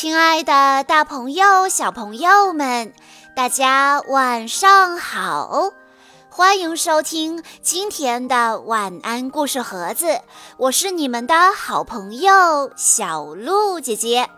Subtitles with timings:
[0.00, 2.94] 亲爱的，大朋友、小朋友们，
[3.36, 5.74] 大家晚上好！
[6.30, 10.22] 欢迎收听今天的晚安故事盒子，
[10.56, 14.30] 我是你们的好朋友小鹿姐姐。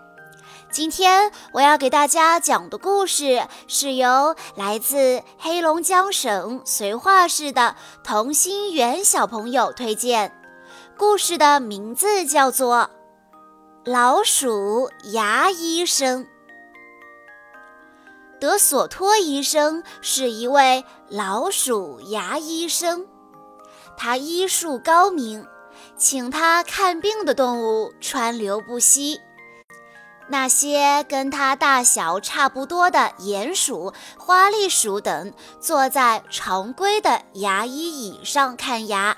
[0.72, 10.32] 今天我要给大家讲的故事是由来自黑龙江省绥化市的童心圆小朋友推荐，
[10.98, 12.90] 故事的名字叫做。
[13.84, 16.24] 老鼠牙医生
[18.38, 23.08] 德索托医生是一位老鼠牙医生，
[23.96, 25.44] 他医术高明，
[25.96, 29.20] 请他看病的动物川流不息。
[30.28, 39.16] 那些跟他大小差不多的鼹鼠、花栗鼠等，坐在常规的牙医椅上看牙。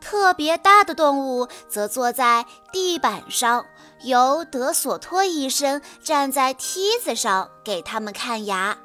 [0.00, 3.66] 特别大的动物则坐在地板上，
[4.04, 8.78] 由德索托医生站在梯子上给他们看牙。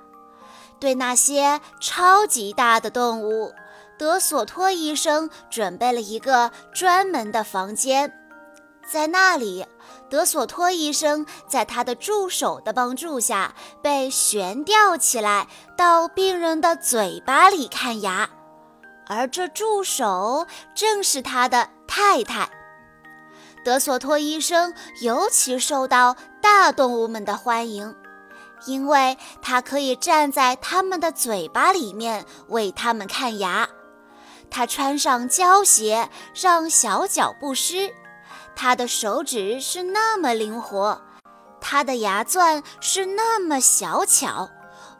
[0.79, 3.53] 对那些超级大的动物，
[3.97, 8.13] 德索托医生准备了一个专门的房间，
[8.87, 9.65] 在那里，
[10.07, 18.29] 德索托医生在他的助手的帮助下被悬吊起来，到病人的嘴巴里看牙。
[19.07, 22.49] 而这助手正是他的太太。
[23.67, 27.93] 德索托医生尤其受到大动物们的欢迎，
[28.65, 33.67] 因为他可以站在他们的嘴巴里面为他们看牙。
[34.49, 37.93] 他穿上胶鞋，让小脚不湿。
[38.55, 41.01] 他的手指是那么灵活，
[41.59, 44.49] 他的牙钻是那么小巧，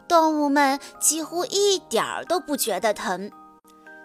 [0.06, 3.32] 动物们几乎一点儿都不觉得疼。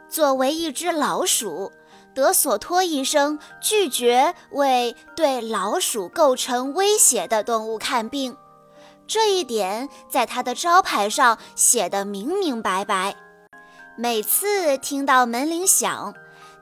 [0.10, 1.70] 作为一只老鼠，
[2.14, 8.38] 德索托医生拒绝为对老鼠构成威胁的动物看病，
[9.08, 13.16] 这一点在他的招牌上写得明明白白。
[13.96, 16.14] 每次听到门铃响，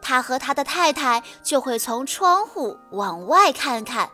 [0.02, 4.10] 他和他的太太就会从窗户往外看看，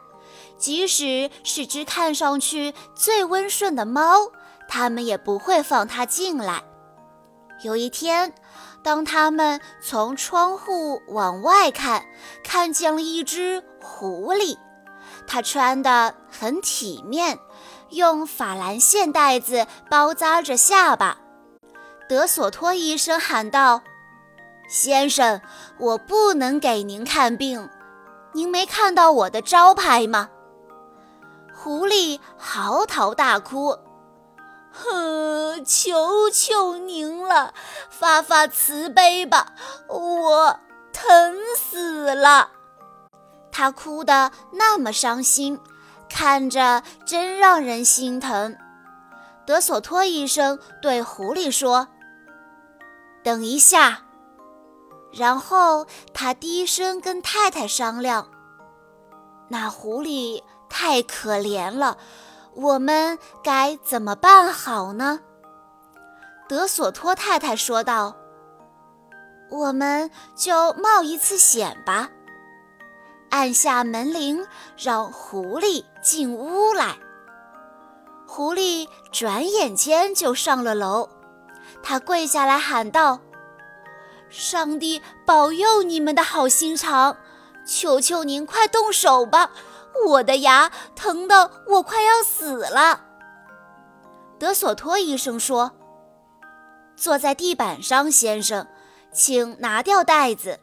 [0.58, 4.32] 即使是只看上去最温顺的猫，
[4.68, 6.64] 他们也不会放它进来。
[7.64, 8.36] 有一天，
[8.84, 12.06] 当他们从窗户往外看，
[12.44, 14.58] 看见了一只狐狸。
[15.28, 17.38] 它穿得很体面，
[17.90, 21.18] 用法兰线带子包扎着下巴。
[22.08, 23.82] 德索托医生喊道
[24.70, 25.42] ：“先生，
[25.78, 27.70] 我不能给您看病。
[28.32, 30.30] 您没看到我的招牌吗？”
[31.54, 33.78] 狐狸嚎啕大哭。
[34.72, 35.17] 哼，
[35.64, 37.54] 求求您了，
[37.90, 39.54] 发发慈悲吧，
[39.88, 40.60] 我
[40.94, 42.50] 疼死了。
[43.52, 45.60] 他哭得那么伤心，
[46.10, 48.56] 看着真让人心疼。
[49.46, 51.88] 德索托医生对狐狸说
[53.24, 54.04] ：“等一下。”
[55.14, 58.28] 然后他低声跟太太商量
[59.50, 61.98] ：“那狐狸太可怜了。”
[62.58, 65.20] 我们该怎么办好呢？
[66.48, 68.16] 德索托太太说道
[69.52, 72.10] ：“我们就冒一次险吧，
[73.30, 74.46] 按下门铃，
[74.78, 76.98] 让狐狸进屋来。”
[78.26, 81.10] 狐狸转眼间就上了楼，
[81.84, 83.20] 他跪下来喊道
[84.30, 87.18] ：“上帝保佑你们的好心肠，
[87.66, 89.52] 求求您快动手吧！”
[90.06, 93.02] 我的牙疼得我快要死了。
[94.38, 95.72] 德索托医生说
[96.98, 98.68] ：“坐在地板上，先生，
[99.14, 100.60] 请拿掉袋子。”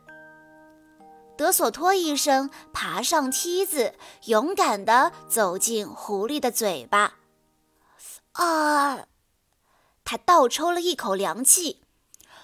[1.38, 3.94] 德索托医生爬上梯子，
[4.26, 7.14] 勇敢地走进狐狸的嘴巴。
[8.32, 9.06] 啊！
[10.04, 11.80] 他倒抽了一口凉气。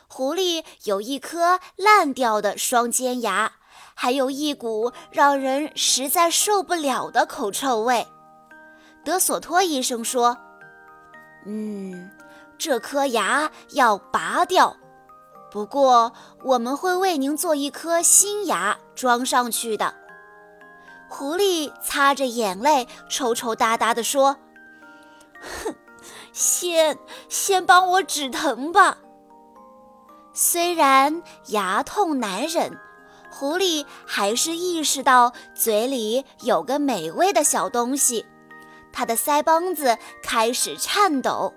[0.08, 3.52] 狐狸有一颗烂掉的双尖牙。
[3.94, 8.06] 还有一股让人实在受不了的口臭味。
[9.04, 10.38] 德索托医生说
[11.44, 12.10] ：“嗯，
[12.60, 14.76] 这颗牙要拔掉，
[15.50, 16.12] 不过
[16.44, 19.94] 我们会为您做一颗新牙装上去的。”
[21.08, 24.36] 狐狸擦着眼泪，抽抽搭搭地说
[25.40, 25.74] ：“哼，
[26.32, 26.98] 先
[27.30, 28.98] 先帮我止疼吧。
[30.34, 32.78] 虽然牙痛难忍。”
[33.32, 38.26] 狐狸还是意识到嘴里有个美味的小东西，
[38.92, 41.54] 它的腮帮子开始颤抖。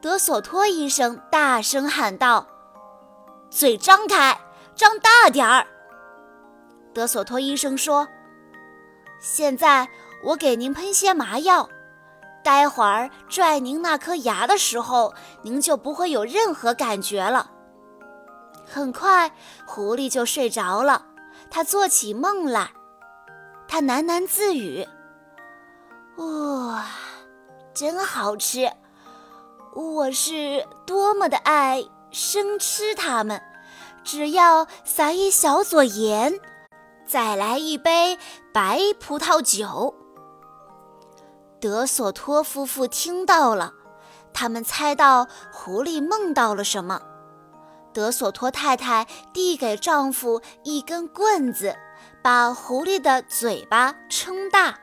[0.00, 2.46] 德索托医生大声喊道
[3.50, 4.40] ：“嘴张开，
[4.74, 5.66] 张大点儿！”
[6.94, 8.08] 德索托医生说
[9.20, 9.86] ：“现在
[10.24, 11.68] 我给您喷些麻药，
[12.42, 15.12] 待会儿拽您那颗牙的时候，
[15.42, 17.50] 您就不会有任何感觉了。”
[18.66, 19.30] 很快，
[19.66, 21.04] 狐狸就睡着了。
[21.50, 22.70] 它做起梦来，
[23.68, 24.86] 它喃喃自语
[26.16, 26.86] ：“哇，
[27.74, 28.70] 真好吃！
[29.74, 33.40] 我是多么的爱生吃它们！
[34.02, 36.40] 只要撒一小撮盐，
[37.06, 38.18] 再来一杯
[38.52, 39.94] 白葡萄酒。”
[41.60, 43.74] 德索托夫妇听到了，
[44.32, 47.00] 他们猜到狐狸梦到了什么。
[47.92, 51.76] 德索托太太递给丈夫一根棍子，
[52.22, 54.78] 把狐狸的嘴巴撑大。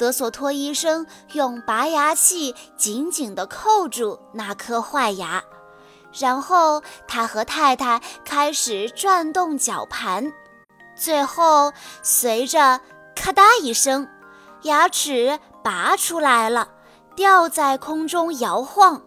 [0.00, 5.44] 德索托医生用拔牙器紧紧地扣住那颗坏牙，
[6.18, 10.32] 然后他和太太开始转动绞盘。
[10.96, 11.70] 最后，
[12.02, 12.80] 随着
[13.14, 14.08] 咔嗒一声，
[14.62, 16.70] 牙齿拔出来了，
[17.14, 19.02] 吊在空中摇晃。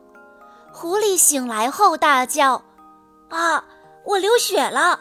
[0.72, 2.62] 狐狸醒来后大叫。
[3.32, 3.66] 啊！
[4.06, 5.00] 我流血了。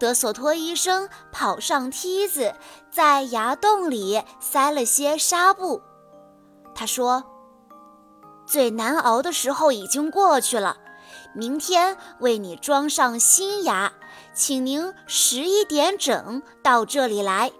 [0.00, 2.54] 德索托医生跑上梯子，
[2.90, 5.82] 在牙洞里塞了些纱布。
[6.74, 7.22] 他说
[8.48, 10.78] ：“最难熬的时候已经过去了，
[11.34, 13.92] 明天为你装上新牙，
[14.32, 17.52] 请您十一点整到这里来。”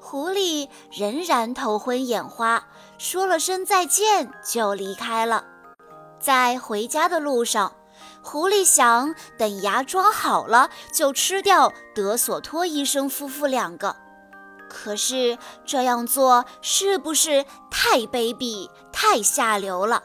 [0.00, 2.66] 狐狸仍然头昏眼花，
[2.96, 5.44] 说了声再见就离开了。
[6.18, 7.75] 在回家的路上。
[8.28, 13.94] 狐狸想等牙装好了就吃掉德索托医生夫妇两个，
[14.68, 20.02] 可是这样做是不是太卑鄙、太下流了？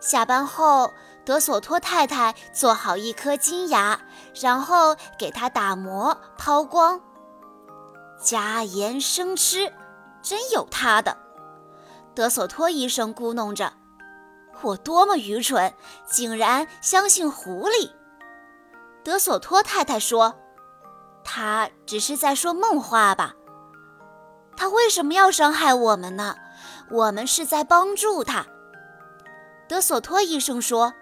[0.00, 0.90] 下班后，
[1.26, 4.00] 德索托太太做好一颗金牙，
[4.40, 7.02] 然后给它打磨、抛光、
[8.18, 9.74] 加盐生吃，
[10.22, 11.18] 真有他的！
[12.14, 13.74] 德索托医生咕哝着。
[14.62, 15.72] 我多么愚蠢，
[16.06, 17.90] 竟然相信狐狸！
[19.04, 20.34] 德索托太太说
[21.24, 23.34] ：“他只是在说梦话吧？
[24.56, 26.36] 他为什么要伤害我们呢？
[26.90, 28.46] 我们是在帮助他。”
[29.68, 30.94] 德索托医生说：“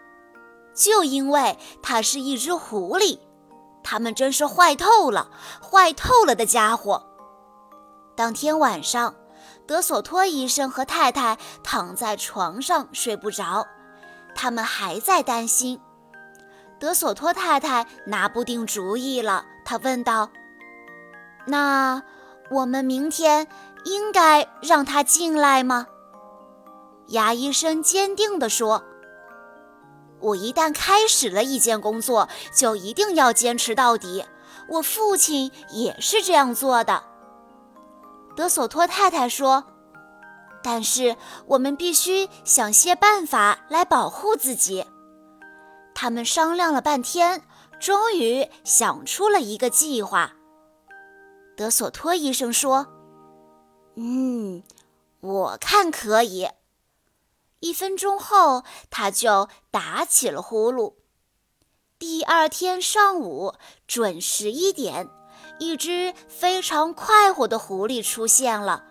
[0.75, 3.19] 就因为他是一只狐狸，
[3.83, 5.31] 他们真是坏透了，
[5.63, 7.03] 坏透了的家伙。”
[8.15, 9.15] 当天晚上。
[9.67, 13.67] 德索托医生和太太躺在床上睡不着，
[14.35, 15.81] 他们还在担心。
[16.79, 20.31] 德索托太太拿不定主意了，她问道
[21.49, 22.03] ：“那
[22.51, 23.49] 我们明天
[23.85, 25.87] 应该让他进来吗？”
[27.09, 28.85] 牙医生坚定地说
[30.21, 34.25] ：“我一旦开始了一件工作，就一定要坚持到底。
[34.69, 37.03] 我父亲也是这样做的。”
[38.37, 39.65] 德索托太太说
[40.63, 41.17] ：“但是
[41.47, 44.87] 我们必须想些办法来保护自己。”
[45.95, 47.43] 他们商量了半天，
[47.81, 50.35] 终于想出了一个计划。
[51.57, 52.87] 德索托医生说
[53.97, 54.63] ：“嗯，
[55.21, 56.51] 我看可以。”
[57.61, 60.97] 一分钟后，他就打起了呼噜。
[61.99, 63.55] 第二天上午
[63.87, 65.09] 准时一点。
[65.59, 68.85] 一只非常快活的狐狸出现了，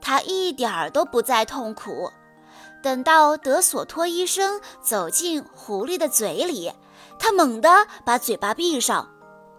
[0.00, 2.10] 它一点儿都不再痛苦。
[2.82, 6.72] 等到德索托医生走进狐狸的嘴里，
[7.18, 9.10] 他猛地把嘴巴闭上，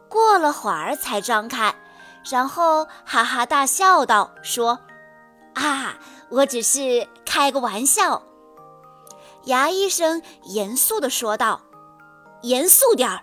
[0.08, 1.76] 过了会儿才张开，
[2.30, 4.80] 然后哈哈大笑道：“说，
[5.56, 5.98] 啊，
[6.30, 8.24] 我只是开个玩笑。”
[9.46, 11.62] 牙医生严肃地说道
[12.44, 13.22] ：“严肃点儿。”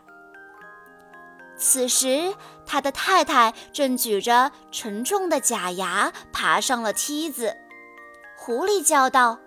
[1.59, 2.35] 此时，
[2.67, 7.57] 他的太太正举着沉重的假牙爬上了梯子。
[8.37, 9.39] 狐狸叫道：“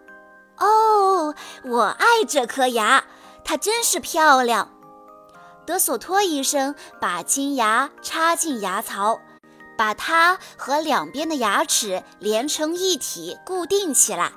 [0.57, 3.03] 哦，我爱这颗牙，
[3.43, 4.71] 它真是漂亮。”
[5.67, 9.19] 德索托医生把金牙插进牙槽，
[9.77, 14.31] 把它和两边的牙齿连成一体，固定起来。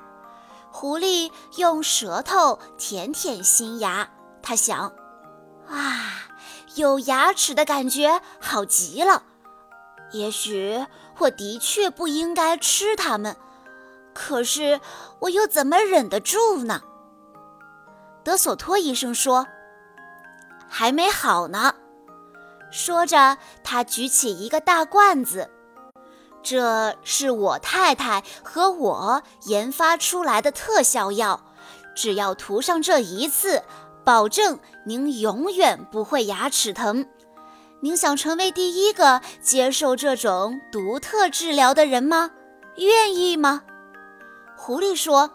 [0.71, 4.09] 狐狸用舌头舔舔新牙，
[4.41, 4.93] 他想
[5.67, 6.19] ：“啊。”
[6.75, 9.23] 有牙齿的感觉好极了，
[10.11, 10.85] 也许
[11.19, 13.35] 我的确不应该吃它们，
[14.13, 14.81] 可是
[15.19, 16.81] 我又怎么忍得住呢？
[18.23, 19.47] 德索托医生说
[20.67, 21.75] ：“还没好呢。”
[22.71, 25.51] 说着，他举起一个大罐子，
[26.41, 31.43] 这是我太太和我研发出来的特效药，
[31.95, 33.61] 只要涂上这一次。
[34.03, 37.05] 保证您永远不会牙齿疼。
[37.81, 42.31] 您想成为第一个接受这种独特治疗的人吗？
[42.77, 43.63] 愿意吗？
[44.57, 45.31] 狐狸说：“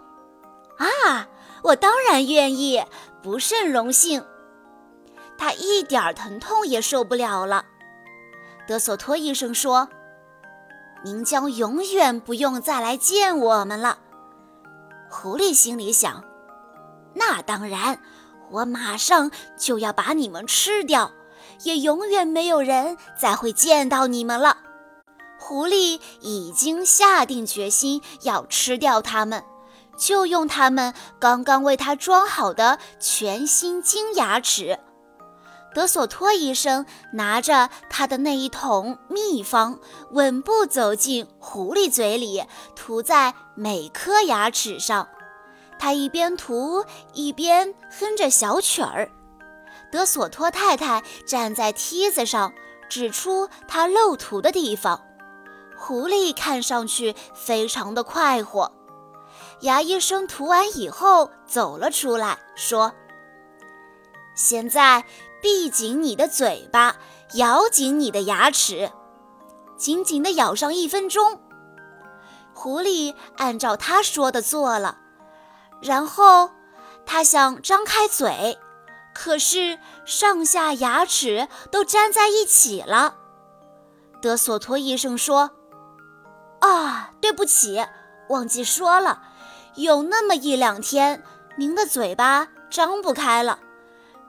[0.79, 1.29] 啊，
[1.63, 2.83] 我当然愿意，
[3.23, 4.25] 不甚荣幸。”
[5.37, 7.65] 他一点疼痛也受不了了。
[8.67, 9.89] 德索托医生说
[11.05, 13.99] ：“您将永远不用再来见我们了。”
[15.11, 16.25] 狐狸心里想
[17.15, 18.01] ：“那当然，
[18.51, 21.13] 我马上就要把你们吃掉。”
[21.65, 24.59] 也永远没有人再会见到你们了。
[25.41, 29.43] 狐狸已经下定决心要吃掉它们，
[29.97, 34.79] 就用他们刚刚为它装好的全新金牙齿。
[35.75, 39.81] 德索托医生拿着他的那一桶秘方，
[40.13, 42.45] 稳步走进狐狸嘴里，
[42.77, 45.09] 涂在每颗牙齿上。
[45.79, 49.11] 他一边涂一边哼着小曲儿。
[49.91, 52.53] 德索托太太站在梯子上，
[52.91, 55.03] 指出他漏涂的地方。
[55.77, 58.73] 狐狸看上去非常的快活。
[59.61, 62.93] 牙医生涂完以后走了出来，说
[64.35, 65.05] ：“现在
[65.41, 66.97] 闭紧你的嘴巴，
[67.35, 68.91] 咬紧你的牙齿，
[69.77, 71.41] 紧紧地咬上一分钟。”
[72.53, 74.99] 狐狸按照他说的做了，
[75.81, 76.51] 然后
[77.05, 78.59] 他想张开嘴。
[79.15, 83.17] 可是上下牙齿都粘在一起了。
[84.23, 85.51] 德索托医生说
[86.61, 87.85] ：“啊，对不起，
[88.29, 89.23] 忘记说了，
[89.75, 91.25] 有那么一两天，
[91.57, 93.59] 您的嘴巴张不开了。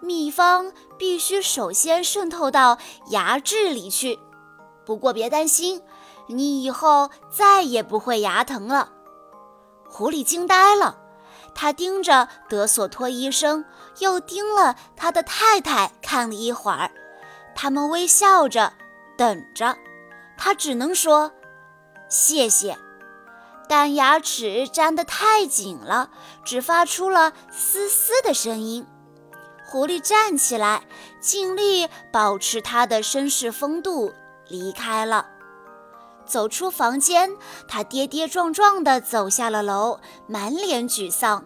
[0.01, 2.79] 秘方必须首先渗透到
[3.12, 4.18] 牙质里去。
[4.86, 5.84] 不过别担心，
[6.27, 8.91] 你以后再也不会牙疼了。”
[9.88, 10.99] 狐狸惊呆了。
[11.62, 13.66] 他盯着德索托医生，
[13.98, 16.89] 又盯了他的太太看了一会儿，
[17.54, 18.72] 他们微笑着
[19.18, 19.75] 等着。
[20.38, 21.34] 他只能说
[22.08, 22.78] 谢谢，
[23.68, 26.12] 但牙齿粘得太紧了，
[26.46, 28.88] 只发出了嘶嘶的声音。
[29.66, 30.84] 狐狸站起来，
[31.20, 34.13] 尽力保持他的绅士风度，
[34.48, 35.28] 离开了。
[36.29, 37.36] 走出房间，
[37.67, 41.43] 他跌跌撞撞地走下了楼，满脸沮丧。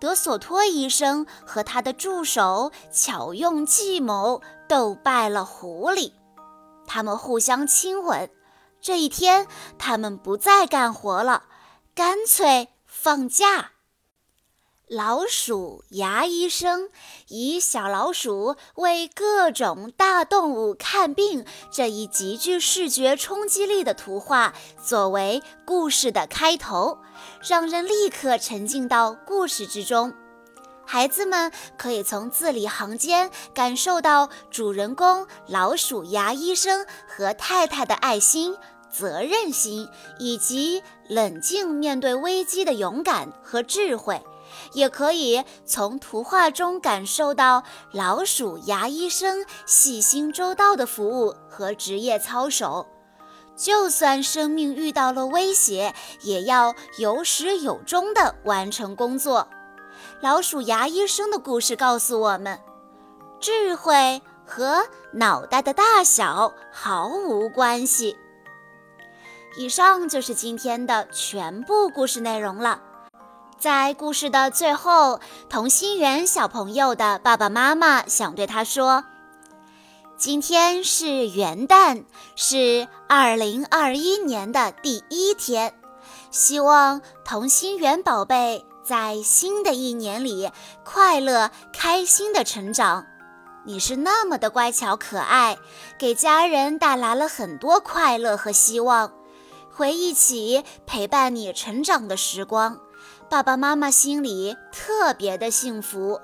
[0.00, 6.12] 德索托医生和他的助手巧用计谋斗败了狐狸，
[6.86, 8.30] 他们互相亲吻。
[8.80, 9.46] 这一天，
[9.78, 11.42] 他们不再干活了，
[11.94, 13.72] 干脆放假。
[14.90, 16.88] 老鼠牙医生
[17.28, 24.52] 以小老鼠为各种大动物看病这一极具视觉冲击力的图画
[24.84, 26.98] 作为故事的开头，
[27.48, 30.12] 让人立刻沉浸到故事之中。
[30.84, 38.56] 孩子们可以从字里行间感受到主人公老鼠牙医生和太太的爱心、
[38.90, 44.20] 责任心以及冷静面对危机的勇敢和智慧。
[44.72, 52.86] 也可以从图画中感受到老鼠牙医生细心周到的服务和职业操守。
[53.56, 59.46] 就算生命遇到了威胁，也要有始有终地完成工作。
[60.22, 62.58] 老鼠牙医生的故事告诉我们，
[63.38, 68.16] 智慧和脑袋的大小毫无关系。
[69.58, 72.80] 以上就是今天的全部故事内容了。
[73.60, 79.04] 在故事的最后，同心圆小朋友的爸爸妈妈想对他说
[80.16, 85.74] ：“今天是元旦，是二零二一年的第一天。
[86.30, 90.50] 希望同心圆宝贝在新的一年里
[90.82, 93.04] 快乐开心的成长。
[93.66, 95.58] 你是那么的乖巧可爱，
[95.98, 99.12] 给家人带来了很多快乐和希望。
[99.70, 102.80] 回忆起陪伴你成长的时光。”
[103.30, 106.20] 爸爸妈妈心里特别的幸福，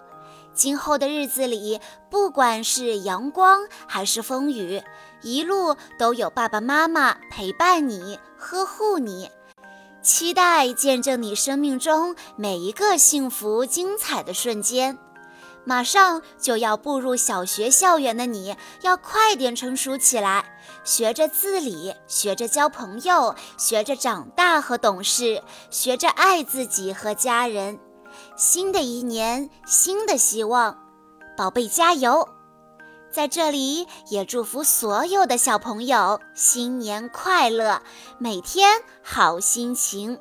[0.52, 4.82] 今后的日子里，不管是阳光还是风雨，
[5.22, 9.30] 一路都有爸爸妈妈陪伴你、呵护你。
[10.02, 14.98] 期待见证你生命中每一个幸福精彩的瞬间。
[15.68, 27.80] 马上就要步入小学校园的你，要快点成熟起来，学着自理，学着交朋友，学着长大和懂事，学着爱自己和家人。
[28.36, 30.78] 新的一年，新的希望，
[31.36, 32.28] 宝贝加油！
[33.10, 37.82] 在这里也祝福所有的小朋友新年快乐，
[38.18, 40.20] 每天好心情。